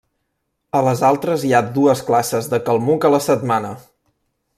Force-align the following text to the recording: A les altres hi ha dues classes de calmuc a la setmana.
A 0.79 0.79
les 0.87 1.03
altres 1.09 1.45
hi 1.49 1.53
ha 1.57 1.61
dues 1.75 2.01
classes 2.09 2.47
de 2.55 2.61
calmuc 2.71 3.07
a 3.07 3.13
la 3.17 3.21
setmana. 3.31 3.75